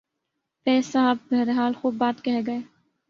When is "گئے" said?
2.47-2.59